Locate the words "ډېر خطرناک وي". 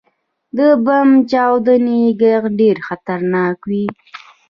2.59-3.85